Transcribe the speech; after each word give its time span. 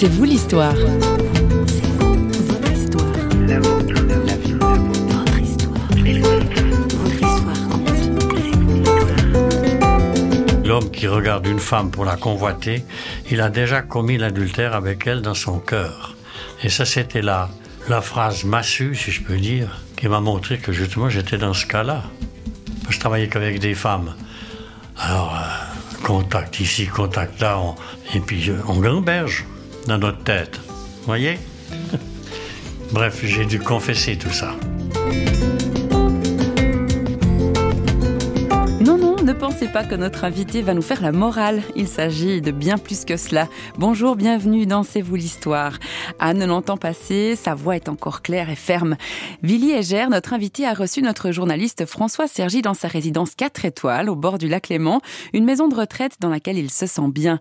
C'est 0.00 0.06
vous 0.06 0.22
l'histoire. 0.22 0.76
L'homme 10.64 10.88
qui 10.92 11.08
regarde 11.08 11.48
une 11.48 11.58
femme 11.58 11.90
pour 11.90 12.04
la 12.04 12.14
convoiter, 12.14 12.84
il 13.28 13.40
a 13.40 13.50
déjà 13.50 13.82
commis 13.82 14.18
l'adultère 14.18 14.76
avec 14.76 15.04
elle 15.08 15.20
dans 15.20 15.34
son 15.34 15.58
cœur. 15.58 16.14
Et 16.62 16.68
ça, 16.68 16.84
c'était 16.84 17.20
la, 17.20 17.50
la 17.88 18.00
phrase 18.00 18.44
massue, 18.44 18.94
si 18.94 19.10
je 19.10 19.24
peux 19.24 19.36
dire, 19.36 19.82
qui 19.96 20.06
m'a 20.06 20.20
montré 20.20 20.58
que 20.58 20.70
justement 20.70 21.08
j'étais 21.08 21.38
dans 21.38 21.54
ce 21.54 21.66
cas-là. 21.66 22.04
Je 22.88 23.00
travaillais 23.00 23.26
qu'avec 23.26 23.58
des 23.58 23.74
femmes. 23.74 24.14
Alors, 24.96 25.34
euh, 25.34 26.04
contact 26.06 26.60
ici, 26.60 26.86
contact 26.86 27.40
là, 27.40 27.58
et 28.14 28.20
puis 28.20 28.48
euh, 28.48 28.60
on 28.68 28.78
gamberge 28.78 29.44
dans 29.86 29.98
notre 29.98 30.22
tête. 30.24 30.60
Voyez? 31.04 31.38
Bref, 32.92 33.20
j'ai 33.24 33.44
dû 33.44 33.58
confesser 33.58 34.16
tout 34.16 34.32
ça. 34.32 34.54
Non, 38.80 38.96
non, 38.96 39.16
ne 39.22 39.32
pensez 39.32 39.68
pas 39.68 39.84
que 39.84 39.94
notre 39.94 40.24
invité 40.24 40.62
va 40.62 40.72
nous 40.72 40.82
faire 40.82 41.02
la 41.02 41.12
morale. 41.12 41.62
Il 41.76 41.88
s'agit 41.88 42.40
de 42.40 42.50
bien 42.50 42.78
plus 42.78 43.04
que 43.04 43.16
cela. 43.16 43.48
Bonjour, 43.76 44.16
bienvenue 44.16 44.64
dans 44.66 44.82
C'est 44.82 45.02
vous 45.02 45.16
l'histoire. 45.16 45.78
À 46.18 46.32
90 46.32 46.70
ans 46.70 46.76
passés, 46.76 47.36
sa 47.36 47.54
voix 47.54 47.76
est 47.76 47.88
encore 47.88 48.22
claire 48.22 48.48
et 48.48 48.56
ferme. 48.56 48.96
Villy 49.42 49.72
Egère, 49.72 50.08
notre 50.08 50.32
invité, 50.32 50.66
a 50.66 50.72
reçu 50.72 51.02
notre 51.02 51.30
journaliste 51.30 51.84
François 51.84 52.28
Sergi 52.28 52.62
dans 52.62 52.74
sa 52.74 52.88
résidence 52.88 53.34
4 53.34 53.66
étoiles 53.66 54.08
au 54.08 54.16
bord 54.16 54.38
du 54.38 54.48
lac 54.48 54.68
Léman, 54.68 55.00
une 55.34 55.44
maison 55.44 55.68
de 55.68 55.74
retraite 55.74 56.16
dans 56.20 56.30
laquelle 56.30 56.56
il 56.56 56.70
se 56.70 56.86
sent 56.86 57.08
bien. 57.08 57.40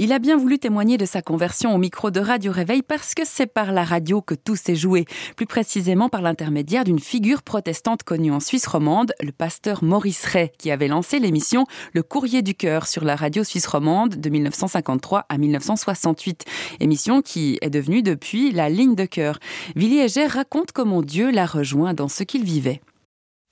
Il 0.00 0.12
a 0.12 0.20
bien 0.20 0.36
voulu 0.36 0.60
témoigner 0.60 0.96
de 0.96 1.04
sa 1.04 1.22
conversion 1.22 1.74
au 1.74 1.78
micro 1.78 2.12
de 2.12 2.20
Radio 2.20 2.52
Réveil 2.52 2.82
parce 2.82 3.14
que 3.14 3.22
c'est 3.24 3.48
par 3.48 3.72
la 3.72 3.82
radio 3.82 4.22
que 4.22 4.36
tout 4.36 4.54
s'est 4.54 4.76
joué, 4.76 5.06
plus 5.34 5.44
précisément 5.44 6.08
par 6.08 6.22
l'intermédiaire 6.22 6.84
d'une 6.84 7.00
figure 7.00 7.42
protestante 7.42 8.04
connue 8.04 8.30
en 8.30 8.38
Suisse 8.38 8.68
romande, 8.68 9.12
le 9.20 9.32
pasteur 9.32 9.82
Maurice 9.82 10.24
Ray, 10.24 10.52
qui 10.56 10.70
avait 10.70 10.86
lancé 10.86 11.18
l'émission 11.18 11.66
Le 11.94 12.04
Courrier 12.04 12.42
du 12.42 12.54
Cœur 12.54 12.86
sur 12.86 13.02
la 13.02 13.16
radio 13.16 13.42
suisse 13.42 13.66
romande 13.66 14.10
de 14.10 14.30
1953 14.30 15.26
à 15.28 15.36
1968, 15.36 16.44
émission 16.78 17.20
qui 17.20 17.58
est 17.60 17.68
devenue 17.68 18.02
depuis 18.02 18.52
la 18.52 18.68
ligne 18.68 18.94
de 18.94 19.04
cœur. 19.04 19.40
Villiers 19.74 20.28
raconte 20.28 20.70
comment 20.70 21.02
Dieu 21.02 21.32
l'a 21.32 21.46
rejoint 21.46 21.92
dans 21.92 22.08
ce 22.08 22.22
qu'il 22.22 22.44
vivait. 22.44 22.80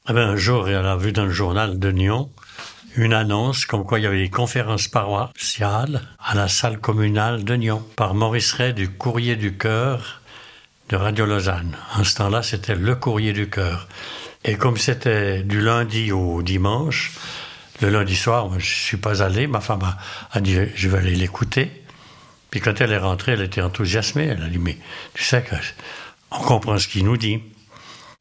Eh 0.09 0.13
un 0.13 0.37
jour, 0.37 0.69
il 0.69 0.77
a 0.77 0.97
vu 0.97 1.11
dans 1.11 1.25
le 1.25 1.33
journal 1.33 1.81
de 1.81 1.91
Nyon 1.91 2.31
une 2.97 3.13
annonce 3.13 3.67
comme 3.67 3.85
quoi 3.85 3.99
il 3.99 4.05
y 4.05 4.07
avait 4.07 4.23
des 4.23 4.31
conférences 4.31 4.89
paroissiales 4.89 6.01
à 6.19 6.35
la 6.35 6.49
salle 6.49 6.79
communale 6.79 7.45
de 7.45 7.55
Nyon 7.55 7.85
par 7.95 8.15
Maurice 8.15 8.53
Ray 8.55 8.73
du 8.73 8.89
Courrier 8.89 9.37
du 9.37 9.57
Cœur 9.59 10.23
de 10.89 10.97
Radio 10.97 11.27
Lausanne. 11.27 11.77
En 11.97 12.05
ce 12.05 12.15
temps-là, 12.15 12.43
c'était 12.43 12.75
le 12.75 12.95
Courrier 12.95 13.35
du 13.35 13.51
Cœur. 13.51 13.87
Et 14.45 14.57
comme 14.57 14.79
c'était 14.79 15.43
du 15.43 15.61
lundi 15.61 16.11
au 16.11 16.43
dimanche, 16.43 17.13
le 17.83 17.91
lundi 17.91 18.17
soir, 18.17 18.49
je 18.59 18.65
suis 18.65 18.97
pas 18.97 19.23
allé. 19.23 19.47
Ma 19.47 19.61
femme 19.61 19.83
a, 20.33 20.41
dit 20.41 20.57
je 20.75 20.89
vais 20.89 20.99
aller 20.99 21.17
l'écouter. 21.17 21.83
Puis 22.51 22.61
quand 22.61 22.81
elle 22.81 22.93
est 22.93 22.99
rentrée, 22.99 23.33
elle 23.33 23.43
était 23.43 23.61
enthousiasmée. 23.61 24.25
Elle 24.25 24.43
a 24.43 24.49
dit 24.49 24.59
mais 24.59 24.79
tu 25.13 25.23
sais 25.23 25.43
que 25.43 25.57
on 26.31 26.39
comprend 26.39 26.79
ce 26.79 26.89
qu'il 26.89 27.05
nous 27.05 27.19
dit. 27.19 27.43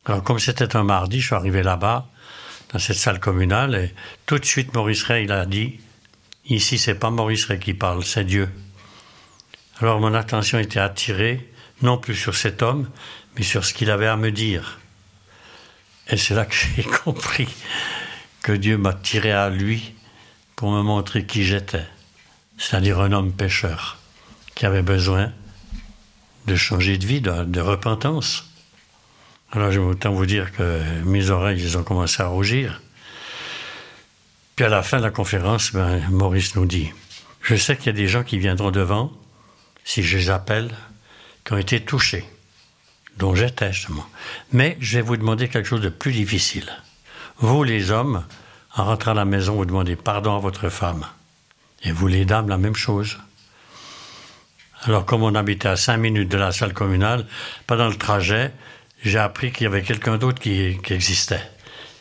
Alors 0.05 0.21
comme 0.21 0.39
c'était 0.39 0.75
un 0.75 0.83
mardi, 0.83 1.21
je 1.21 1.27
suis 1.27 1.35
arrivé 1.35 1.63
là-bas 1.63 2.09
dans 2.71 2.79
cette 2.79 2.97
salle 2.97 3.19
communale. 3.19 3.75
Et 3.75 3.93
tout 4.25 4.39
de 4.39 4.45
suite, 4.45 4.73
Maurice 4.73 5.03
Ray, 5.03 5.25
il 5.25 5.31
a 5.31 5.45
dit 5.45 5.79
Ici, 6.47 6.77
c'est 6.77 6.95
pas 6.95 7.09
Maurice 7.09 7.45
Ray 7.45 7.59
qui 7.59 7.73
parle, 7.73 8.03
c'est 8.03 8.23
Dieu. 8.23 8.49
Alors 9.79 9.99
mon 9.99 10.13
attention 10.13 10.59
était 10.59 10.79
attirée, 10.79 11.51
non 11.81 11.97
plus 11.97 12.15
sur 12.15 12.35
cet 12.35 12.61
homme, 12.61 12.89
mais 13.35 13.43
sur 13.43 13.65
ce 13.65 13.73
qu'il 13.73 13.91
avait 13.91 14.07
à 14.07 14.15
me 14.15 14.31
dire. 14.31 14.79
Et 16.07 16.17
c'est 16.17 16.35
là 16.35 16.45
que 16.45 16.55
j'ai 16.55 16.83
compris 17.03 17.47
que 18.41 18.51
Dieu 18.51 18.77
m'a 18.77 18.93
tiré 18.93 19.31
à 19.31 19.49
lui 19.49 19.93
pour 20.55 20.71
me 20.71 20.81
montrer 20.81 21.25
qui 21.25 21.43
j'étais, 21.43 21.85
c'est-à-dire 22.57 22.99
un 22.99 23.11
homme 23.11 23.33
pécheur 23.33 23.97
qui 24.53 24.65
avait 24.65 24.83
besoin 24.83 25.33
de 26.45 26.55
changer 26.55 26.97
de 26.97 27.05
vie, 27.05 27.21
de 27.21 27.59
repentance. 27.59 28.54
Alors, 29.51 29.71
je 29.71 29.79
vais 29.79 29.85
autant 29.85 30.11
vous 30.11 30.25
dire 30.25 30.51
que 30.51 30.81
mes 31.03 31.29
oreilles, 31.29 31.61
ils 31.61 31.77
ont 31.77 31.83
commencé 31.83 32.21
à 32.21 32.27
rougir. 32.27 32.81
Puis 34.55 34.65
à 34.65 34.69
la 34.69 34.83
fin 34.83 34.97
de 34.97 35.03
la 35.03 35.11
conférence, 35.11 35.73
ben, 35.73 36.01
Maurice 36.09 36.55
nous 36.55 36.65
dit 36.65 36.91
Je 37.41 37.55
sais 37.55 37.75
qu'il 37.75 37.87
y 37.87 37.89
a 37.89 37.93
des 37.93 38.07
gens 38.07 38.23
qui 38.23 38.37
viendront 38.37 38.71
devant, 38.71 39.11
si 39.83 40.01
je 40.01 40.17
les 40.17 40.29
appelle, 40.29 40.71
qui 41.43 41.53
ont 41.53 41.57
été 41.57 41.81
touchés, 41.81 42.25
dont 43.17 43.35
j'étais 43.35 43.71
justement. 43.73 44.07
Mais 44.51 44.77
je 44.79 44.97
vais 44.97 45.01
vous 45.01 45.17
demander 45.17 45.47
quelque 45.47 45.67
chose 45.67 45.81
de 45.81 45.89
plus 45.89 46.11
difficile. 46.11 46.71
Vous, 47.37 47.63
les 47.63 47.91
hommes, 47.91 48.25
en 48.75 48.85
rentrant 48.85 49.11
à 49.11 49.15
la 49.15 49.25
maison, 49.25 49.55
vous 49.55 49.65
demandez 49.65 49.95
pardon 49.95 50.35
à 50.35 50.39
votre 50.39 50.69
femme. 50.69 51.05
Et 51.83 51.91
vous, 51.91 52.07
les 52.07 52.25
dames, 52.25 52.47
la 52.47 52.57
même 52.57 52.75
chose. 52.75 53.17
Alors, 54.83 55.05
comme 55.05 55.23
on 55.23 55.35
habitait 55.35 55.67
à 55.67 55.75
cinq 55.75 55.97
minutes 55.97 56.29
de 56.29 56.37
la 56.37 56.51
salle 56.51 56.73
communale, 56.73 57.25
pendant 57.67 57.87
le 57.87 57.95
trajet, 57.95 58.51
j'ai 59.09 59.19
appris 59.19 59.51
qu'il 59.51 59.63
y 59.63 59.67
avait 59.67 59.83
quelqu'un 59.83 60.17
d'autre 60.17 60.39
qui, 60.39 60.79
existait. 60.89 61.41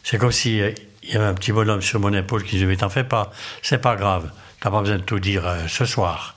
C'est 0.02 0.18
comme 0.18 0.32
s'il 0.32 0.60
euh, 0.60 0.74
y 1.02 1.16
avait 1.16 1.26
un 1.26 1.34
petit 1.34 1.52
bonhomme 1.52 1.82
sur 1.82 2.00
mon 2.00 2.12
épaule 2.12 2.42
qui 2.42 2.52
disait, 2.52 2.66
mais 2.66 2.76
t'en 2.76 2.88
fais 2.88 3.04
pas, 3.04 3.30
c'est 3.62 3.78
pas 3.78 3.96
grave, 3.96 4.30
t'as 4.60 4.70
pas 4.70 4.80
besoin 4.80 4.98
de 4.98 5.02
tout 5.02 5.20
dire 5.20 5.46
euh, 5.46 5.66
ce 5.68 5.84
soir. 5.84 6.36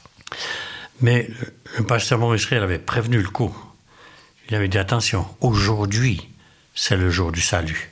Mais 1.02 1.30
le 1.78 1.86
pasteur 1.86 2.20
Maurice 2.20 2.52
avait 2.52 2.80
prévenu 2.80 3.18
le 3.18 3.30
coup. 3.30 3.56
Il 4.50 4.56
avait 4.56 4.68
dit, 4.68 4.78
attention, 4.78 5.28
aujourd'hui, 5.42 6.30
c'est 6.76 6.96
le 6.96 7.10
jour 7.10 7.32
du 7.32 7.42
salut. 7.42 7.92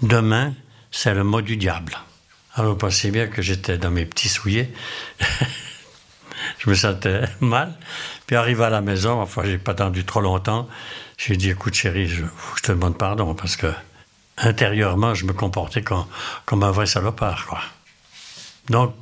Demain, 0.00 0.54
c'est 0.90 1.14
le 1.14 1.24
mot 1.24 1.42
du 1.42 1.56
diable. 1.56 1.98
Alors, 2.54 2.76
pensez 2.76 3.10
bien 3.10 3.26
que 3.26 3.42
j'étais 3.42 3.78
dans 3.78 3.90
mes 3.90 4.06
petits 4.06 4.28
souliers. 4.28 4.70
je 6.62 6.70
me 6.70 6.74
sentais 6.74 7.22
mal. 7.40 7.72
Puis, 8.26 8.36
arrivé 8.36 8.64
à 8.64 8.70
la 8.70 8.80
maison, 8.80 9.20
enfin, 9.20 9.42
j'ai 9.44 9.58
pas 9.58 9.72
attendu 9.72 10.04
trop 10.04 10.20
longtemps. 10.20 10.68
J'ai 11.18 11.36
dit, 11.36 11.50
écoute 11.50 11.74
chérie, 11.74 12.08
je, 12.08 12.24
je, 12.56 12.62
te 12.62 12.72
demande 12.72 12.96
pardon 12.96 13.34
parce 13.34 13.56
que 13.56 13.72
intérieurement, 14.38 15.14
je 15.14 15.26
me 15.26 15.32
comportais 15.32 15.82
comme, 15.82 16.06
comme 16.44 16.62
un 16.62 16.70
vrai 16.70 16.86
salopard. 16.86 17.46
Quoi. 17.46 17.60
Donc, 18.70 18.94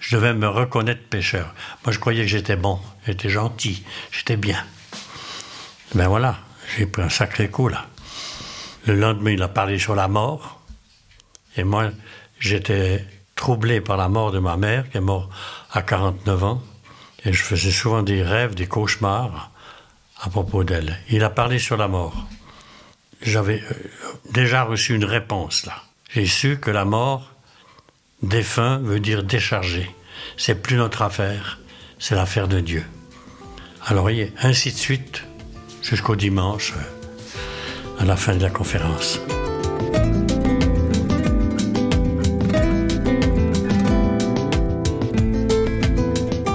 je 0.00 0.16
devais 0.16 0.32
me 0.32 0.48
reconnaître 0.48 1.02
pécheur. 1.08 1.54
Moi, 1.84 1.92
je 1.92 1.98
croyais 1.98 2.22
que 2.22 2.28
j'étais 2.28 2.56
bon, 2.56 2.80
j'étais 3.06 3.28
gentil, 3.28 3.84
j'étais 4.10 4.36
bien. 4.36 4.64
Ben 5.94 6.08
voilà, 6.08 6.38
j'ai 6.76 6.86
pris 6.86 7.02
un 7.02 7.10
sacré 7.10 7.50
coup 7.50 7.68
là. 7.68 7.86
Le 8.86 8.94
lendemain, 8.94 9.30
il 9.30 9.42
a 9.42 9.48
parlé 9.48 9.78
sur 9.78 9.94
la 9.94 10.08
mort. 10.08 10.60
Et 11.56 11.62
moi, 11.62 11.90
j'étais 12.40 13.04
troublé 13.36 13.80
par 13.80 13.96
la 13.96 14.08
mort 14.08 14.32
de 14.32 14.38
ma 14.38 14.56
mère, 14.56 14.90
qui 14.90 14.96
est 14.96 15.00
morte 15.00 15.30
à 15.70 15.82
49 15.82 16.44
ans. 16.44 16.62
Et 17.24 17.32
je 17.32 17.42
faisais 17.42 17.70
souvent 17.70 18.02
des 18.02 18.22
rêves, 18.22 18.54
des 18.54 18.66
cauchemars 18.66 19.50
à 20.20 20.28
propos 20.28 20.64
d'elle. 20.64 20.98
Il 21.08 21.24
a 21.24 21.30
parlé 21.30 21.58
sur 21.58 21.76
la 21.76 21.88
mort. 21.88 22.26
J'avais 23.22 23.60
euh, 23.60 23.74
déjà 24.30 24.62
reçu 24.64 24.94
une 24.94 25.04
réponse 25.04 25.66
là. 25.66 25.82
J'ai 26.10 26.26
su 26.26 26.58
que 26.58 26.70
la 26.70 26.84
mort, 26.84 27.32
défunt, 28.22 28.78
veut 28.78 29.00
dire 29.00 29.22
déchargé. 29.22 29.90
C'est 30.36 30.62
plus 30.62 30.76
notre 30.76 31.02
affaire, 31.02 31.58
c'est 31.98 32.14
l'affaire 32.14 32.48
de 32.48 32.60
Dieu. 32.60 32.84
Alors, 33.86 34.10
ainsi 34.42 34.72
de 34.72 34.76
suite, 34.76 35.24
jusqu'au 35.82 36.16
dimanche, 36.16 36.74
euh, 36.76 38.02
à 38.02 38.04
la 38.04 38.16
fin 38.16 38.36
de 38.36 38.42
la 38.42 38.50
conférence. 38.50 39.20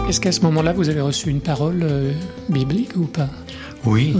Est-ce 0.08 0.22
qu'à 0.22 0.32
ce, 0.32 0.40
moment-là, 0.42 0.72
vous 0.72 0.88
avez 0.88 1.02
reçu 1.02 1.30
une 1.30 1.42
parole 1.42 1.82
euh, 1.84 2.14
biblique 2.48 2.96
ou 2.96 3.08
pas? 3.08 3.28
Oui. 3.84 4.16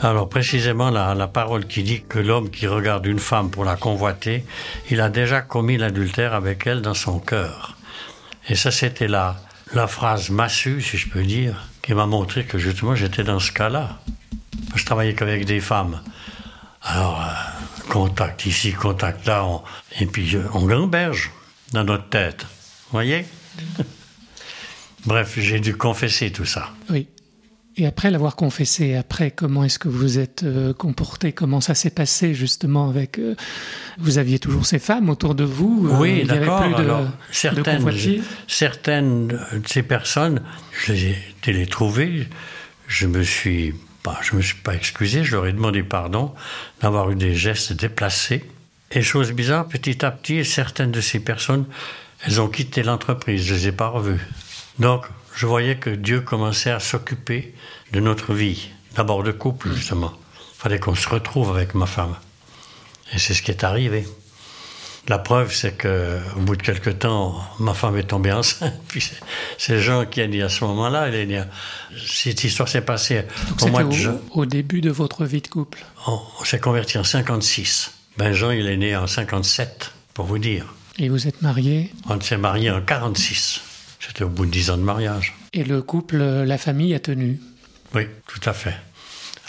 Alors 0.00 0.28
précisément 0.28 0.90
la, 0.90 1.26
parole 1.26 1.66
qui 1.66 1.82
dit 1.82 2.02
que 2.08 2.20
l'homme 2.20 2.48
qui 2.48 2.68
regarde 2.68 3.06
une 3.06 3.18
femme 3.18 3.50
pour 3.50 3.64
la 3.64 3.76
convoiter, 3.76 4.44
il 4.90 5.00
a 5.00 5.08
déjà 5.08 5.40
commis 5.40 5.78
l'adultère 5.78 6.34
avec 6.34 6.66
elle 6.66 6.80
dans 6.80 6.94
son 6.94 7.18
cœur. 7.18 7.76
Et 8.48 8.54
ça 8.54 8.70
c'était 8.70 9.08
la, 9.08 9.36
la 9.74 9.86
phrase 9.88 10.30
massue, 10.30 10.80
si 10.80 10.96
je 10.96 11.08
peux 11.08 11.22
dire, 11.22 11.68
qui 11.82 11.92
m'a 11.94 12.06
montré 12.06 12.44
que 12.44 12.58
justement 12.58 12.94
j'étais 12.94 13.24
dans 13.24 13.40
ce 13.40 13.50
cas-là. 13.50 13.98
Je 14.76 14.84
travaillais 14.84 15.14
qu'avec 15.14 15.44
des 15.44 15.60
femmes. 15.60 16.00
Alors, 16.82 17.20
euh, 17.20 17.90
contact 17.92 18.46
ici, 18.46 18.72
contact 18.72 19.26
là, 19.26 19.44
et 20.00 20.06
puis 20.06 20.36
euh, 20.36 20.44
on 20.54 20.66
gamberge 20.66 21.30
dans 21.72 21.84
notre 21.84 22.08
tête. 22.08 22.42
Vous 22.42 22.92
voyez? 22.92 23.24
Bref, 25.06 25.34
j'ai 25.38 25.60
dû 25.60 25.74
confesser 25.74 26.30
tout 26.30 26.44
ça. 26.44 26.70
Oui. 26.90 27.06
Et 27.76 27.86
après 27.86 28.10
l'avoir 28.10 28.36
confessé, 28.36 28.96
après, 28.96 29.30
comment 29.30 29.64
est-ce 29.64 29.78
que 29.78 29.88
vous 29.88 30.18
êtes 30.18 30.42
euh, 30.42 30.74
comporté? 30.74 31.32
Comment 31.32 31.62
ça 31.62 31.74
s'est 31.74 31.90
passé 31.90 32.34
justement 32.34 32.90
avec... 32.90 33.18
Euh, 33.18 33.34
vous 33.98 34.18
aviez 34.18 34.38
toujours 34.38 34.66
ces 34.66 34.78
femmes 34.78 35.08
autour 35.08 35.34
de 35.34 35.44
vous 35.44 35.88
euh, 35.90 35.98
Oui, 35.98 36.24
d'accord. 36.24 36.64
certaines, 37.30 38.22
certaines 38.46 39.28
de 39.28 39.62
ces 39.66 39.82
personnes, 39.82 40.42
été 40.86 41.52
les 41.52 41.66
trouver. 41.66 42.28
Je 42.88 43.06
me 43.06 43.22
suis 43.22 43.74
je 44.22 44.36
me 44.36 44.42
suis 44.42 44.56
pas 44.56 44.74
excusé. 44.74 45.24
Je 45.24 45.32
leur 45.32 45.46
ai 45.46 45.52
demandé 45.52 45.82
pardon 45.82 46.32
d'avoir 46.80 47.10
eu 47.10 47.14
des 47.14 47.34
gestes 47.34 47.72
déplacés. 47.72 48.44
Et 48.90 49.02
chose 49.02 49.32
bizarre, 49.32 49.68
petit 49.68 50.04
à 50.04 50.10
petit, 50.10 50.44
certaines 50.44 50.90
de 50.90 51.00
ces 51.00 51.20
personnes, 51.20 51.64
elles 52.26 52.40
ont 52.40 52.48
quitté 52.48 52.82
l'entreprise. 52.82 53.44
Je 53.44 53.54
les 53.54 53.68
ai 53.68 53.72
pas 53.72 53.88
revues. 53.88 54.20
Donc, 54.78 55.06
je 55.34 55.46
voyais 55.46 55.76
que 55.76 55.90
Dieu 55.90 56.20
commençait 56.20 56.70
à 56.70 56.80
s'occuper 56.80 57.54
de 57.92 58.00
notre 58.00 58.34
vie, 58.34 58.68
d'abord 58.96 59.22
de 59.22 59.32
couple 59.32 59.72
justement. 59.72 60.12
Il 60.36 60.62
fallait 60.62 60.78
qu'on 60.78 60.94
se 60.94 61.08
retrouve 61.08 61.54
avec 61.54 61.74
ma 61.74 61.86
femme. 61.86 62.16
Et 63.12 63.18
c'est 63.18 63.34
ce 63.34 63.42
qui 63.42 63.50
est 63.50 63.64
arrivé. 63.64 64.06
La 65.08 65.18
preuve, 65.18 65.52
c'est 65.52 65.72
que 65.72 66.20
au 66.36 66.40
bout 66.40 66.54
de 66.54 66.62
quelque 66.62 66.90
temps, 66.90 67.42
ma 67.58 67.74
femme 67.74 67.98
est 67.98 68.04
tombée 68.04 68.32
enceinte. 68.40 68.74
Puis 68.88 69.04
c'est 69.58 69.80
Jean 69.80 70.06
qui 70.06 70.20
a 70.20 70.28
dit 70.28 70.40
à 70.42 70.48
ce 70.48 70.64
moment-là, 70.64 71.08
il 71.08 71.16
a 71.16 71.26
dit, 71.26 71.48
cette 72.06 72.44
histoire 72.44 72.68
s'est 72.68 72.82
passée 72.82 73.24
au 73.60 73.66
mois 73.66 73.84
de 73.84 73.90
juin. 73.90 74.18
Au 74.30 74.46
début 74.46 74.80
de 74.80 74.90
votre 74.90 75.24
vie 75.24 75.40
de 75.40 75.48
couple. 75.48 75.84
On, 76.06 76.20
on 76.40 76.44
s'est 76.44 76.60
converti 76.60 76.98
en 76.98 77.04
56. 77.04 77.92
Ben 78.16 78.32
Jean, 78.32 78.52
il 78.52 78.66
est 78.66 78.76
né 78.76 78.94
en 78.94 79.06
57, 79.06 79.90
pour 80.14 80.26
vous 80.26 80.38
dire. 80.38 80.66
Et 80.98 81.08
vous 81.08 81.26
êtes 81.26 81.42
marié? 81.42 81.92
On 82.08 82.20
s'est 82.20 82.36
marié 82.36 82.70
en 82.70 82.80
46. 82.80 83.62
C'était 84.04 84.24
au 84.24 84.28
bout 84.28 84.46
de 84.46 84.50
dix 84.50 84.70
ans 84.70 84.76
de 84.76 84.82
mariage. 84.82 85.34
Et 85.52 85.62
le 85.62 85.80
couple, 85.80 86.16
la 86.16 86.58
famille 86.58 86.94
a 86.94 86.98
tenu 86.98 87.40
Oui, 87.94 88.06
tout 88.26 88.40
à 88.44 88.52
fait. 88.52 88.74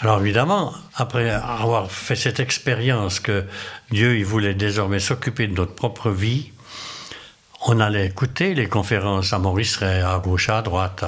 Alors 0.00 0.20
évidemment, 0.20 0.74
après 0.94 1.30
avoir 1.30 1.90
fait 1.90 2.16
cette 2.16 2.40
expérience 2.40 3.20
que 3.20 3.44
Dieu 3.90 4.16
il 4.16 4.24
voulait 4.24 4.54
désormais 4.54 5.00
s'occuper 5.00 5.46
de 5.46 5.54
notre 5.54 5.74
propre 5.74 6.10
vie, 6.10 6.50
on 7.66 7.80
allait 7.80 8.06
écouter 8.06 8.54
les 8.54 8.68
conférences 8.68 9.32
à 9.32 9.38
Maurice 9.38 9.76
Ray, 9.76 10.02
à 10.02 10.18
gauche, 10.18 10.48
à 10.50 10.62
droite. 10.62 11.04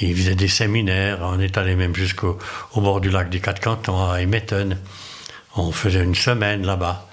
Il 0.00 0.16
faisait 0.16 0.34
des 0.34 0.48
séminaires. 0.48 1.18
On 1.22 1.38
est 1.38 1.58
allé 1.58 1.76
même 1.76 1.94
jusqu'au 1.94 2.38
bord 2.74 3.00
du 3.00 3.10
lac 3.10 3.28
des 3.28 3.40
Quatre 3.40 3.60
Cantons, 3.60 4.10
à 4.10 4.22
Emeton. 4.22 4.78
On 5.54 5.70
faisait 5.70 6.02
une 6.02 6.14
semaine 6.14 6.64
là-bas. 6.64 7.06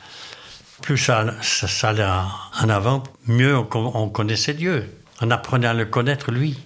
Plus 0.81 0.97
ça, 0.97 1.25
ça, 1.41 1.89
allait 1.89 2.05
en 2.05 2.69
avant, 2.69 3.03
mieux 3.27 3.57
on 3.57 4.09
connaissait 4.09 4.53
Dieu 4.53 4.98
en 5.21 5.31
apprenant 5.31 5.69
à 5.69 5.73
le 5.73 5.85
connaître 5.85 6.31
lui. 6.31 6.57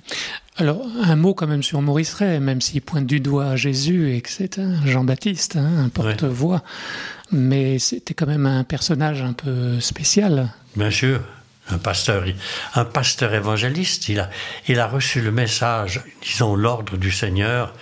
Alors, 0.57 0.85
un 1.03 1.15
mot 1.15 1.33
quand 1.33 1.47
même 1.47 1.63
sur 1.63 1.81
Maurice 1.81 2.13
Ray, 2.13 2.39
même 2.39 2.61
s'il 2.61 2.81
pointe 2.81 3.07
du 3.07 3.19
doigt 3.19 3.45
à 3.45 3.55
Jésus 3.55 4.13
et 4.13 4.21
que 4.21 4.29
c'est 4.29 4.59
un 4.59 4.85
Jean-Baptiste, 4.85 5.55
hein, 5.55 5.85
un 5.85 5.89
porte-voix, 5.89 6.61
mais 7.31 7.79
c'était 7.79 8.13
quand 8.13 8.27
même 8.27 8.45
un 8.45 8.63
personnage 8.63 9.23
un 9.23 9.33
peu 9.33 9.79
spécial. 9.79 10.53
Bien 10.75 10.91
sûr, 10.91 11.21
un 11.69 11.79
pasteur, 11.79 12.25
un 12.75 12.85
pasteur 12.85 13.33
évangéliste. 13.33 14.09
Il 14.09 14.19
a, 14.19 14.29
il 14.67 14.79
a 14.79 14.85
reçu 14.85 15.21
le 15.21 15.31
message, 15.31 16.01
disons 16.21 16.55
l'ordre 16.55 16.97
du 16.97 17.11
Seigneur, 17.11 17.73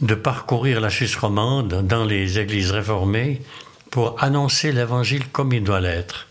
de 0.00 0.14
parcourir 0.14 0.80
la 0.80 0.90
Suisse 0.90 1.16
romande 1.16 1.84
dans 1.84 2.04
les 2.04 2.38
églises 2.38 2.70
réformées 2.70 3.42
pour 3.90 4.22
annoncer 4.22 4.70
l'évangile 4.70 5.26
comme 5.32 5.52
il 5.52 5.64
doit 5.64 5.80
l'être 5.80 6.28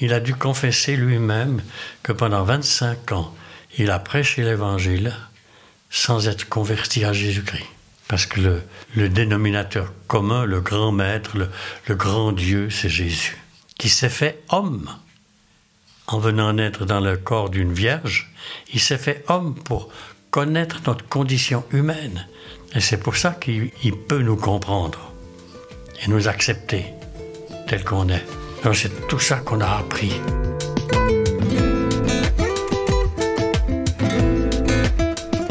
il 0.00 0.12
a 0.12 0.20
dû 0.20 0.34
confesser 0.34 0.96
lui-même 0.96 1.62
que 2.02 2.12
pendant 2.12 2.44
25 2.44 3.12
ans, 3.12 3.34
il 3.78 3.90
a 3.90 3.98
prêché 3.98 4.42
l'Évangile 4.42 5.14
sans 5.90 6.28
être 6.28 6.48
converti 6.48 7.04
à 7.04 7.12
Jésus-Christ. 7.12 7.66
Parce 8.08 8.26
que 8.26 8.60
le, 8.94 9.08
dénominateur 9.08 9.92
commun, 10.06 10.44
le 10.44 10.60
grand 10.60 10.92
maître, 10.92 11.36
le, 11.36 11.48
le 11.86 11.94
grand 11.94 12.32
Dieu, 12.32 12.68
c'est 12.68 12.88
Jésus, 12.88 13.38
qui 13.78 13.88
s'est 13.88 14.10
fait 14.10 14.42
homme. 14.50 14.90
En 16.06 16.18
venant 16.18 16.52
naître 16.52 16.84
dans 16.84 17.00
le 17.00 17.16
corps 17.16 17.48
d'une 17.48 17.72
vierge, 17.72 18.30
il 18.74 18.80
s'est 18.80 18.98
fait 18.98 19.24
homme 19.28 19.54
pour 19.54 19.88
connaître 20.30 20.80
notre 20.86 21.06
condition 21.08 21.64
humaine. 21.70 22.26
Et 22.74 22.80
c'est 22.80 22.98
pour 22.98 23.16
ça 23.16 23.30
qu'il 23.30 23.70
peut 24.08 24.22
nous 24.22 24.36
comprendre 24.36 25.12
et 26.02 26.08
nous 26.08 26.28
accepter 26.28 26.86
tel 27.68 27.84
qu'on 27.84 28.08
est. 28.08 28.41
C'est 28.70 29.06
tout 29.06 29.18
ça 29.18 29.36
qu'on 29.36 29.60
a 29.60 29.66
appris. 29.66 30.12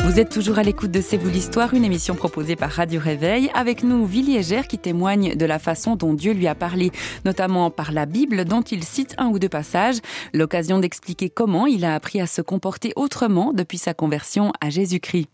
Vous 0.04 0.20
êtes 0.20 0.30
toujours 0.30 0.58
à 0.58 0.64
l'écoute 0.64 0.90
de 0.92 1.02
C'est 1.02 1.18
vous 1.18 1.30
l'histoire, 1.30 1.74
une 1.74 1.86
émission 1.86 2.16
proposée 2.16 2.56
par 2.56 2.72
Radio 2.72 3.00
Réveil. 3.00 3.52
Avec 3.54 3.84
nous, 3.84 4.06
Villiers 4.08 4.64
qui 4.68 4.80
témoigne 4.80 5.36
de 5.36 5.46
la 5.46 5.60
façon 5.60 5.96
dont 5.96 6.14
Dieu 6.14 6.34
lui 6.34 6.48
a 6.48 6.56
parlé, 6.56 6.92
notamment 7.24 7.70
par 7.70 7.92
la 7.92 8.08
Bible, 8.08 8.44
dont 8.44 8.62
il 8.62 8.84
cite 8.84 9.14
un 9.20 9.28
ou 9.28 9.38
deux 9.38 9.50
passages. 9.50 9.98
L'occasion 10.34 10.80
d'expliquer 10.80 11.30
comment 11.30 11.68
il 11.68 11.86
a 11.86 11.94
appris 11.94 12.20
à 12.22 12.28
se 12.28 12.42
comporter 12.42 12.92
autrement 12.96 13.54
depuis 13.54 13.78
sa 13.78 13.94
conversion 13.94 14.52
à 14.62 14.70
Jésus-Christ. 14.70 15.28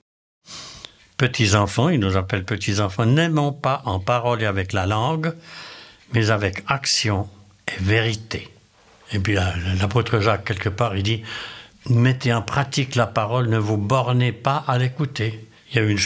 Petits 1.16 1.56
enfants, 1.56 1.90
il 1.90 2.02
nous 2.02 2.18
appelle 2.18 2.44
petits 2.44 2.82
enfants, 2.82 3.06
n'aimons 3.06 3.54
pas 3.54 3.82
en 3.86 4.00
parole 4.00 4.42
et 4.42 4.46
avec 4.46 4.74
la 4.74 4.86
langue, 4.86 5.34
mais 6.14 6.30
avec 6.32 6.64
action 6.68 7.28
vérité. 7.80 8.50
Et 9.12 9.20
puis 9.20 9.36
l'apôtre 9.80 10.20
Jacques, 10.20 10.46
quelque 10.46 10.70
part, 10.70 10.96
il 10.96 11.04
dit, 11.04 11.24
mettez 11.90 12.34
en 12.34 12.42
pratique 12.42 12.96
la 12.96 13.08
parole, 13.08 13.50
ne 13.50 13.58
vous 13.58 13.78
bornez 13.78 14.32
pas 14.32 14.64
à 14.68 14.78
l'écouter. 14.78 15.48
Il 15.72 15.76
y 15.78 15.80
a 15.80 15.84
une, 15.84 16.00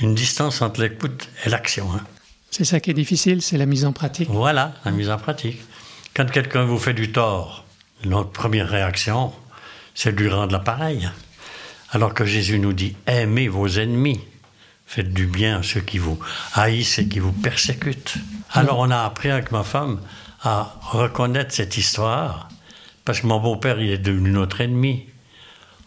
une 0.00 0.14
distance 0.14 0.62
entre 0.62 0.80
l'écoute 0.80 1.28
et 1.44 1.48
l'action. 1.48 1.92
Hein. 1.94 2.00
C'est 2.50 2.64
ça 2.64 2.80
qui 2.80 2.90
est 2.90 2.94
difficile, 2.94 3.42
c'est 3.42 3.58
la 3.58 3.66
mise 3.66 3.84
en 3.84 3.92
pratique. 3.92 4.28
Voilà, 4.30 4.74
la 4.84 4.90
mise 4.90 5.10
en 5.10 5.18
pratique. 5.18 5.60
Quand 6.14 6.30
quelqu'un 6.30 6.64
vous 6.64 6.78
fait 6.78 6.94
du 6.94 7.10
tort, 7.10 7.64
notre 8.04 8.30
première 8.30 8.68
réaction, 8.68 9.32
c'est 9.94 10.14
de 10.14 10.22
lui 10.22 10.30
rendre 10.30 10.52
l'appareil. 10.52 11.10
Alors 11.90 12.14
que 12.14 12.24
Jésus 12.24 12.58
nous 12.58 12.72
dit, 12.72 12.96
aimez 13.06 13.48
vos 13.48 13.68
ennemis, 13.68 14.20
faites 14.86 15.12
du 15.12 15.26
bien 15.26 15.58
à 15.58 15.62
ceux 15.62 15.80
qui 15.80 15.98
vous 15.98 16.18
haïssent 16.54 16.98
et 16.98 17.08
qui 17.08 17.18
vous 17.18 17.32
persécutent. 17.32 18.14
Alors 18.52 18.78
on 18.78 18.90
a 18.90 19.02
appris 19.02 19.30
avec 19.30 19.50
ma 19.50 19.64
femme 19.64 20.00
à 20.44 20.76
reconnaître 20.82 21.54
cette 21.54 21.76
histoire, 21.76 22.48
parce 23.04 23.20
que 23.20 23.26
mon 23.26 23.40
beau-père, 23.40 23.80
il 23.80 23.90
est 23.90 23.98
devenu 23.98 24.30
notre 24.30 24.60
ennemi. 24.60 25.06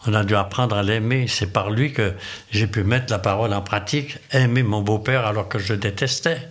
On 0.06 0.14
a 0.14 0.24
dû 0.24 0.34
apprendre 0.34 0.76
à 0.76 0.82
l'aimer. 0.82 1.26
C'est 1.28 1.52
par 1.52 1.70
lui 1.70 1.92
que 1.92 2.12
j'ai 2.50 2.66
pu 2.66 2.84
mettre 2.84 3.10
la 3.10 3.18
parole 3.18 3.52
en 3.52 3.62
pratique, 3.62 4.18
aimer 4.32 4.62
mon 4.62 4.82
beau-père 4.82 5.26
alors 5.26 5.48
que 5.48 5.58
je 5.58 5.72
le 5.72 5.78
détestais. 5.78 6.48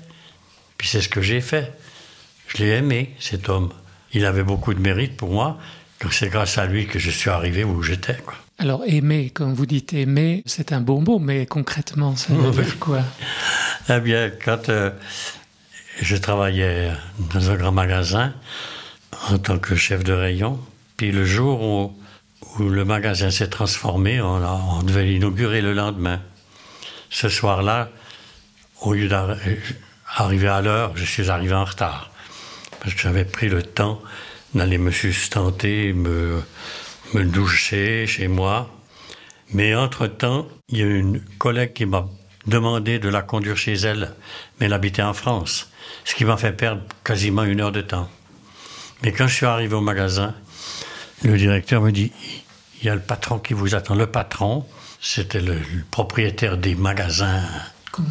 Puis 0.77 0.88
c'est 0.88 1.01
ce 1.01 1.09
que 1.09 1.21
j'ai 1.21 1.42
fait. 1.42 1.74
Je 2.48 2.57
l'ai 2.57 2.69
aimé, 2.69 3.15
cet 3.19 3.50
homme. 3.50 3.71
Il 4.13 4.25
avait 4.25 4.44
beaucoup 4.44 4.74
de 4.74 4.80
mérite 4.80 5.18
pour 5.18 5.30
moi. 5.30 5.57
C'est 6.12 6.30
grâce 6.30 6.57
à 6.57 6.65
lui 6.65 6.88
que 6.88 7.00
je 7.00 7.10
suis 7.10 7.30
arrivé 7.30 7.63
où 7.63 7.81
j'étais. 7.81 8.18
Alors 8.60 8.83
aimer, 8.86 9.30
comme 9.30 9.53
vous 9.53 9.65
dites 9.65 9.94
aimer, 9.94 10.44
c'est 10.45 10.71
un 10.71 10.81
bon 10.81 11.01
mot, 11.01 11.19
mais 11.19 11.45
concrètement, 11.45 12.15
ça 12.15 12.33
veut 12.33 12.63
dire 12.63 12.79
quoi? 12.79 13.01
Eh 13.89 14.00
bien, 14.00 14.32
quand 14.43 14.70
euh, 14.70 14.91
je 16.01 16.16
travaillais 16.16 16.92
dans 17.34 17.51
un 17.51 17.56
grand 17.56 17.72
magasin 17.72 18.34
en 19.30 19.38
tant 19.38 19.58
que 19.58 19.75
chef 19.75 20.04
de 20.04 20.13
rayon. 20.13 20.60
Puis 20.96 21.12
le 21.12 21.25
jour 21.25 21.62
où, 21.62 21.94
le 22.60 22.86
magasin 22.86 23.30
s'est 23.30 23.50
transformé, 23.50 24.22
on, 24.22 24.82
devait 24.84 25.06
l'inaugurer 25.06 25.62
le 25.62 25.74
lendemain. 25.74 26.22
Ce 27.10 27.30
soir-là, 27.30 27.89
au 28.82 28.94
lieu 28.94 29.08
d'arriver 29.08 30.48
à 30.48 30.62
l'heure, 30.62 30.96
je 30.96 31.06
suis 31.06 31.30
arrivé 31.30 31.54
en 31.54 31.66
retard. 31.66 32.12
Parce 32.80 32.94
que 32.94 33.01
j'avais 33.01 33.25
pris 33.25 33.50
le 33.50 33.63
temps 33.63 34.01
d'aller 34.54 34.77
me 34.77 34.92
sustenter, 34.92 35.94
me, 35.94 36.42
me 37.13 37.25
doucher 37.25 38.08
chez 38.08 38.27
moi. 38.27 38.70
Mais 39.54 39.75
entre-temps, 39.75 40.48
il 40.70 40.77
y 40.80 40.82
a 40.82 40.86
une 40.86 41.22
collègue 41.38 41.74
qui 41.74 41.86
m'a 41.86 42.08
demandé 42.48 42.98
de 43.00 43.10
la 43.10 43.22
conduire 43.22 43.58
chez 43.58 43.74
elle, 43.74 44.13
mais 44.60 44.66
elle 44.66 44.74
habitait 44.74 45.04
en 45.04 45.13
France 45.13 45.72
ce 46.06 46.15
qui 46.15 46.25
m'a 46.25 46.38
fait 46.38 46.53
perdre 46.53 46.82
quasiment 47.03 47.44
une 47.44 47.62
heure 47.62 47.72
de 47.72 47.82
temps. 47.82 48.10
Mais 49.03 49.12
quand 49.12 49.27
je 49.27 49.36
suis 49.36 49.46
arrivé 49.46 49.75
au 49.75 49.82
magasin, 49.82 50.34
le 51.24 51.38
directeur 51.38 51.82
me 51.82 51.91
dit 51.91 52.12
il 52.82 52.88
y 52.88 52.89
a 52.89 52.96
le 52.96 53.01
patron 53.01 53.39
qui 53.39 53.53
vous 53.53 53.75
attend. 53.75 53.96
Le 53.96 54.08
patron, 54.08 54.65
c'était 55.01 55.41
le, 55.41 55.60
propriétaire 55.91 56.58
des 56.58 56.75
magasins 56.75 57.44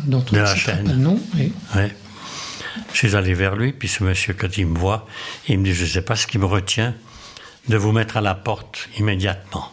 de 0.07 0.37
la 0.37 0.55
chaîne. 0.55 1.19
Oui. 1.37 1.53
Je 2.93 2.97
suis 2.97 3.17
allé 3.17 3.35
vers 3.35 3.57
lui, 3.57 3.73
puis 3.73 3.89
ce 3.89 4.05
monsieur, 4.05 4.35
quand 4.35 4.59
il 4.59 4.67
me 4.67 4.79
voit, 4.79 5.07
il 5.49 5.59
me 5.59 5.65
dit 5.65 5.75
Je 5.75 5.85
ne 5.85 5.89
sais 5.89 6.03
pas 6.03 6.17
ce 6.17 6.27
qui 6.27 6.39
me 6.39 6.47
retient 6.47 6.95
de 7.69 7.77
vous 7.77 7.93
mettre 7.93 8.17
à 8.17 8.21
la 8.21 8.35
porte 8.35 8.89
immédiatement. 8.99 9.73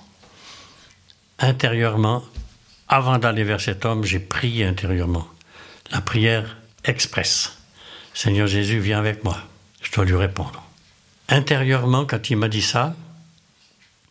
Intérieurement, 1.40 2.24
avant 2.88 3.18
d'aller 3.18 3.44
vers 3.44 3.60
cet 3.60 3.86
homme, 3.86 4.04
j'ai 4.04 4.20
prié 4.20 4.66
intérieurement. 4.66 5.28
La 5.92 6.02
prière 6.02 6.58
express. 6.86 7.58
Seigneur 8.14 8.48
Jésus, 8.48 8.80
viens 8.80 9.00
avec 9.00 9.24
moi. 9.24 9.38
Je 9.82 9.92
dois 9.92 10.06
lui 10.06 10.16
répondre. 10.16 10.64
Intérieurement, 11.30 12.06
quand 12.06 12.30
il 12.30 12.38
m'a 12.38 12.48
dit 12.48 12.62
ça, 12.62 12.96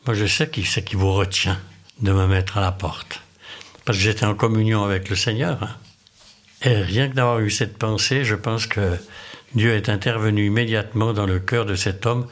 moi 0.06 0.14
je 0.14 0.26
sais 0.26 0.48
qui 0.48 0.64
c'est 0.64 0.82
qui 0.82 0.96
vous 0.96 1.12
retient 1.12 1.58
de 2.00 2.12
me 2.12 2.26
mettre 2.26 2.58
à 2.58 2.60
la 2.60 2.72
porte. 2.72 3.22
parce 3.84 3.98
que 3.98 4.04
j'étais 4.04 4.26
en 4.26 4.34
communion 4.34 4.84
avec 4.84 5.08
le 5.08 5.16
Seigneur. 5.16 5.62
Hein. 5.62 5.76
Et 6.62 6.76
rien 6.76 7.08
que 7.08 7.14
d'avoir 7.14 7.40
eu 7.40 7.50
cette 7.50 7.76
pensée, 7.76 8.24
je 8.24 8.34
pense 8.34 8.66
que 8.66 8.96
Dieu 9.54 9.74
est 9.74 9.88
intervenu 9.88 10.46
immédiatement 10.46 11.12
dans 11.12 11.26
le 11.26 11.40
cœur 11.40 11.66
de 11.66 11.74
cet 11.74 12.06
homme. 12.06 12.26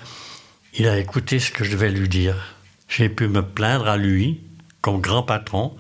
Il 0.75 0.87
a 0.89 0.99
écouté 0.99 1.41
ce 1.41 1.51
que 1.51 1.65
je 1.65 1.73
devais 1.73 1.91
lui 1.91 2.09
dire. 2.09 2.37
J'ai 2.89 3.09
pu 3.09 3.29
me 3.29 3.43
plaindre 3.43 3.89
à 3.89 3.97
lui, 3.97 4.41
comme 4.81 5.01
grand 5.01 5.23
patron, 5.23 5.77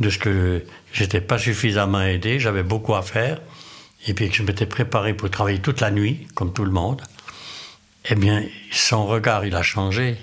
de 0.00 0.10
ce 0.10 0.18
que 0.18 0.64
j'étais 0.92 1.20
pas 1.20 1.38
suffisamment 1.38 2.02
aidé, 2.02 2.38
j'avais 2.38 2.62
beaucoup 2.62 2.94
à 2.94 3.02
faire, 3.02 3.40
et 4.06 4.14
puis 4.14 4.28
que 4.30 4.36
je 4.36 4.42
m'étais 4.42 4.66
préparé 4.66 5.14
pour 5.14 5.30
travailler 5.30 5.58
toute 5.58 5.80
la 5.80 5.90
nuit, 5.90 6.26
comme 6.34 6.52
tout 6.52 6.64
le 6.64 6.70
monde. 6.70 7.02
Eh 8.08 8.14
bien, 8.14 8.44
son 8.70 9.04
regard, 9.06 9.44
il 9.44 9.54
a 9.54 9.62
changé. 9.62 10.16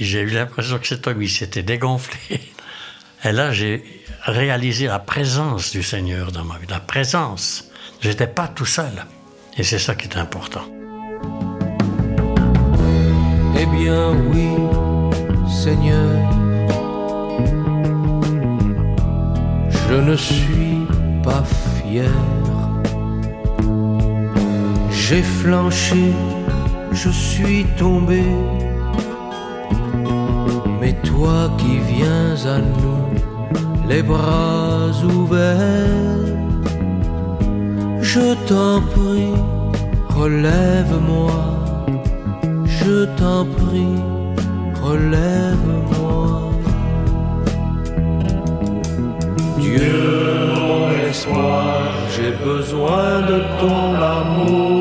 J'ai 0.00 0.20
eu 0.20 0.30
l'impression 0.30 0.78
que 0.78 0.86
cet 0.86 1.06
homme, 1.06 1.22
il 1.22 1.30
s'était 1.30 1.62
dégonflé. 1.62 2.40
Et 3.24 3.32
là, 3.32 3.52
j'ai 3.52 3.84
réalisé 4.22 4.86
la 4.86 4.98
présence 4.98 5.72
du 5.72 5.82
Seigneur 5.82 6.32
dans 6.32 6.44
ma 6.44 6.56
vie, 6.58 6.66
la 6.68 6.80
présence. 6.80 7.70
J'étais 8.00 8.28
pas 8.28 8.48
tout 8.48 8.64
seul. 8.64 9.04
Et 9.56 9.64
c'est 9.64 9.78
ça 9.78 9.94
qui 9.94 10.06
est 10.06 10.16
important. 10.16 10.64
Eh 13.60 13.66
bien 13.66 14.12
oui, 14.12 14.50
Seigneur, 15.50 16.14
je 19.88 19.94
ne 19.94 20.16
suis 20.16 20.86
pas 21.24 21.42
fier. 21.82 22.08
J'ai 25.08 25.22
flanché, 25.22 26.12
je 26.92 27.08
suis 27.08 27.64
tombé. 27.78 28.22
Mais 30.82 30.92
toi 31.02 31.50
qui 31.56 31.78
viens 31.78 32.34
à 32.54 32.58
nous 32.58 33.04
les 33.88 34.02
bras 34.02 34.90
ouverts. 35.16 36.26
Je 38.02 38.34
t'en 38.48 38.82
prie, 38.82 39.32
relève-moi. 40.10 41.40
Je 42.66 43.06
t'en 43.18 43.46
prie, 43.46 43.96
relève-moi. 44.82 46.52
Dieu, 49.58 50.02
mon 50.54 50.90
espoir, 51.08 51.94
j'ai 52.14 52.32
besoin 52.44 53.22
de 53.30 53.38
ton 53.58 53.94
amour. 54.18 54.77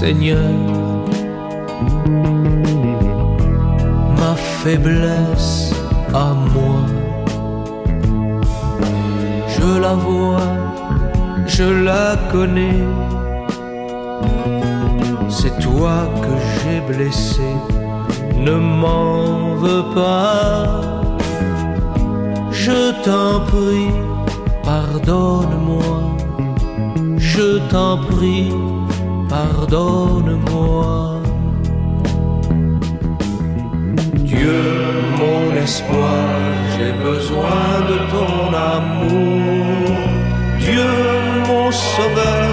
Seigneur, 0.00 0.50
ma 4.16 4.34
faiblesse 4.36 5.74
à 6.14 6.32
moi. 6.54 6.80
Je 9.48 9.80
la 9.80 9.94
vois, 9.94 10.48
je 11.46 11.64
la 11.64 12.16
connais. 12.32 12.84
C'est 15.28 15.58
toi 15.58 16.08
que 16.22 16.32
j'ai 16.54 16.80
blessé, 16.90 17.50
ne 18.36 18.52
m'en 18.52 19.54
veux 19.56 19.84
pas. 19.94 20.80
Je 22.50 22.92
t'en 23.04 23.40
prie, 23.52 23.92
pardonne-moi. 24.62 25.94
Je 27.16 27.58
t'en 27.70 27.98
prie 27.98 28.52
pardonne-moi. 29.28 31.20
Dieu, 34.14 34.62
mon 35.18 35.54
espoir, 35.56 36.28
j'ai 36.74 36.92
besoin 37.08 37.68
de 37.90 37.96
ton 38.14 38.32
amour. 38.74 39.96
Dieu, 40.58 40.94
mon 41.48 41.70
sauveur, 41.70 42.48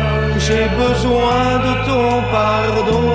j'ai 0.45 0.67
besoin 0.83 1.43
de 1.65 1.73
ton 1.87 2.09
pardon. 2.31 3.14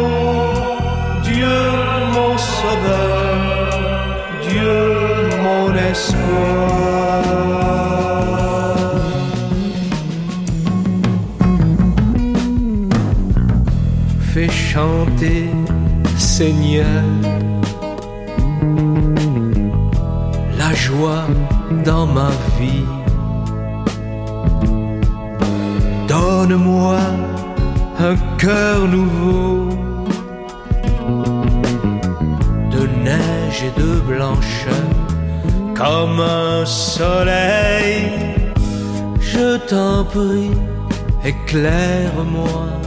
Espoir. 6.31 6.71
chanter, 14.73 15.51
Seigneur, 16.17 17.03
la 20.57 20.73
joie 20.75 21.27
dans 21.85 22.07
ma 22.07 22.31
vie. 22.59 22.87
Donne-moi 26.07 26.99
un 27.99 28.17
cœur 28.39 28.79
nouveau, 28.87 29.69
de 32.75 32.83
neige 33.05 33.65
et 33.69 33.81
de 33.81 33.91
blancheur, 34.11 34.89
comme 35.81 36.21
un 36.21 36.65
soleil. 36.67 38.13
Je 39.21 39.57
t'en 39.69 40.05
prie, 40.05 40.53
éclaire-moi 41.25 42.81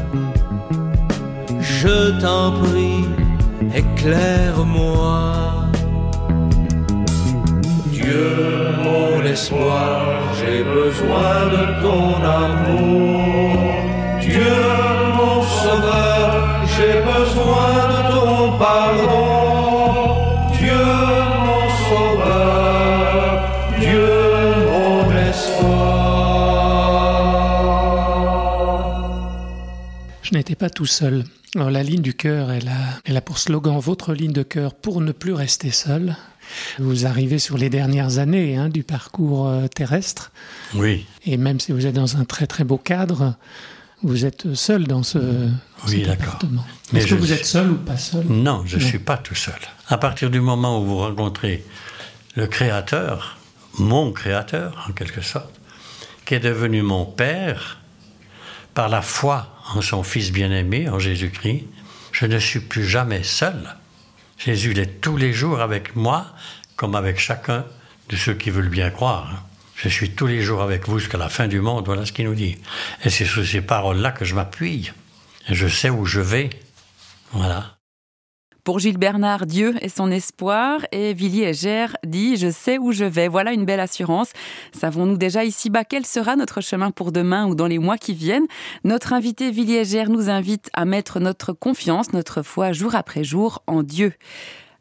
je 1.84 2.12
t'en 2.22 2.52
prie, 2.64 3.06
éclaire-moi. 3.76 5.34
Dieu, 7.92 8.38
mon 8.84 9.24
espoir, 9.26 10.06
j'ai 10.38 10.64
besoin 10.64 11.36
de 11.56 11.64
ton 11.84 12.24
amour. 12.44 13.23
Pas 30.60 30.70
tout 30.70 30.86
seul. 30.86 31.26
Alors 31.56 31.72
la 31.72 31.84
ligne 31.84 32.02
du 32.02 32.14
cœur, 32.14 32.52
elle 32.52 32.68
a, 32.68 33.00
elle 33.06 33.18
a 33.18 33.22
pour 33.22 33.38
slogan 33.38 33.80
votre 33.80 34.14
ligne 34.14 34.32
de 34.32 34.44
cœur 34.44 34.74
pour 34.74 35.02
ne 35.02 35.12
plus 35.12 35.34
rester 35.34 35.72
seul. 35.72 36.16
Vous 36.80 37.06
arrivez 37.06 37.40
sur 37.40 37.58
les 37.58 37.70
dernières 37.70 38.18
années 38.18 38.56
hein, 38.56 38.70
du 38.70 38.84
parcours 38.84 39.48
euh, 39.48 39.68
terrestre. 39.68 40.32
Oui. 40.74 41.06
Et 41.26 41.38
même 41.38 41.60
si 41.60 41.72
vous 41.72 41.86
êtes 41.86 41.96
dans 41.96 42.18
un 42.18 42.26
très 42.26 42.48
très 42.48 42.64
beau 42.64 42.78
cadre, 42.78 43.36
vous 44.04 44.26
êtes 44.26 44.54
seul 44.54 44.88
dans 44.88 45.04
ce 45.04 45.50
oui, 45.88 46.04
d'accord. 46.04 46.40
Est-ce 46.94 47.08
que 47.08 47.16
vous 47.16 47.34
êtes 47.34 47.46
seul 47.46 47.72
ou 47.72 47.78
pas 47.78 47.98
seul? 47.98 48.26
Non, 48.30 48.64
je 48.66 48.78
ne 48.78 48.82
suis 48.82 49.00
pas 49.00 49.18
tout 49.18 49.36
seul. 49.36 49.60
À 49.90 49.98
partir 49.98 50.30
du 50.30 50.40
moment 50.40 50.80
où 50.80 50.86
vous 50.86 50.98
rencontrez 50.98 51.66
le 52.36 52.48
Créateur, 52.48 53.38
mon 53.80 54.12
Créateur 54.12 54.86
en 54.90 54.94
quelque 54.94 55.22
sorte, 55.22 55.54
qui 56.26 56.36
est 56.36 56.40
devenu 56.40 56.84
mon 56.84 57.06
Père, 57.06 57.80
par 58.74 58.88
la 58.88 59.02
foi 59.02 59.53
en 59.74 59.82
son 59.82 60.04
Fils 60.04 60.32
bien-aimé, 60.32 60.90
en 60.90 61.00
Jésus-Christ, 61.00 61.66
je 62.12 62.26
ne 62.26 62.40
suis 62.40 62.60
plus 62.60 62.88
jamais 62.88 63.24
seul. 63.24 63.76
Jésus 64.38 64.78
est 64.80 65.02
tous 65.02 65.18
les 65.18 65.34
jours 65.34 65.62
avec 65.62 65.96
moi, 65.96 66.28
comme 66.76 66.96
avec 66.96 67.20
chacun 67.20 67.66
de 68.10 68.16
ceux 68.16 68.34
qui 68.34 68.50
veulent 68.50 68.70
bien 68.70 68.90
croire. 68.90 69.46
Je 69.76 69.90
suis 69.90 70.12
tous 70.12 70.28
les 70.28 70.42
jours 70.42 70.62
avec 70.62 70.88
vous 70.88 71.00
jusqu'à 71.00 71.18
la 71.18 71.30
fin 71.30 71.48
du 71.48 71.60
monde, 71.60 71.86
voilà 71.86 72.06
ce 72.06 72.12
qu'il 72.12 72.26
nous 72.26 72.36
dit. 72.36 72.58
Et 73.04 73.10
c'est 73.10 73.26
sur 73.26 73.46
ces 73.46 73.62
paroles-là 73.62 74.12
que 74.12 74.26
je 74.26 74.36
m'appuie. 74.36 74.92
Je 75.50 75.68
sais 75.68 75.90
où 75.90 76.06
je 76.06 76.22
vais. 76.22 76.50
Voilà. 77.32 77.73
Pour 78.64 78.80
Gilles 78.80 78.98
Bernard, 78.98 79.46
Dieu 79.46 79.76
est 79.82 79.90
son 79.90 80.10
espoir 80.10 80.80
et 80.94 81.14
Villiers 81.14 81.54
Gère 81.54 81.98
dit 82.06 82.38
Je 82.38 82.50
sais 82.50 82.78
où 82.78 82.94
je 82.94 83.04
vais. 83.04 83.28
Voilà 83.28 83.52
une 83.52 83.66
belle 83.66 83.82
assurance. 83.82 84.32
Savons-nous 84.72 85.18
déjà 85.18 85.44
ici-bas 85.44 85.84
quel 85.84 86.06
sera 86.06 86.38
notre 86.38 86.62
chemin 86.62 86.90
pour 86.90 87.12
demain 87.12 87.46
ou 87.46 87.56
dans 87.56 87.68
les 87.68 87.78
mois 87.78 87.98
qui 87.98 88.14
viennent? 88.14 88.48
Notre 88.86 89.12
invité 89.12 89.52
Villiers 89.52 89.84
Gère 89.84 90.10
nous 90.10 90.30
invite 90.30 90.70
à 90.74 90.86
mettre 90.86 91.20
notre 91.20 91.52
confiance, 91.52 92.14
notre 92.14 92.42
foi 92.42 92.72
jour 92.72 92.96
après 92.96 93.26
jour 93.26 93.62
en 93.68 93.84
Dieu. 93.84 94.14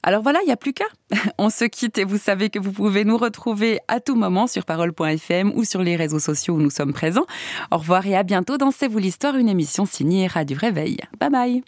Alors 0.05 0.23
voilà, 0.23 0.41
il 0.43 0.47
n'y 0.47 0.53
a 0.53 0.57
plus 0.57 0.73
qu'à. 0.73 0.85
On 1.39 1.51
se 1.51 1.65
quitte 1.65 1.99
et 1.99 2.05
vous 2.05 2.19
savez 2.19 2.51
que 2.51 2.61
vous 2.61 2.73
pouvez 2.73 3.05
nous 3.05 3.17
retrouver 3.17 3.81
à 3.89 3.99
tout 3.99 4.15
moment 4.15 4.47
sur 4.47 4.65
parole.fm 4.65 5.53
ou 5.57 5.65
sur 5.65 5.83
les 5.83 5.97
réseaux 5.97 6.21
sociaux 6.21 6.55
où 6.55 6.61
nous 6.61 6.71
sommes 6.71 6.93
présents. 6.93 7.27
Au 7.73 7.79
revoir 7.79 8.07
et 8.07 8.17
à 8.17 8.23
bientôt 8.23 8.59
dans 8.59 8.71
C'est 8.71 8.89
vous 8.89 8.99
l'histoire, 8.99 9.35
une 9.37 9.49
émission 9.49 9.87
signée 9.87 10.29
Radio 10.29 10.57
Réveil. 10.61 10.99
Bye 11.19 11.31
bye 11.31 11.62